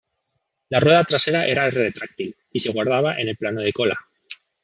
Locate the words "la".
0.69-0.79